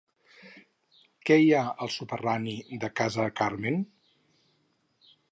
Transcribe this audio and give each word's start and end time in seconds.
Què 1.29 1.35
hi 1.41 1.51
ha 1.57 1.59
al 1.85 1.91
soterrani 1.95 2.55
de 2.83 2.89
Casa 3.01 3.27
Carmen? 3.41 3.77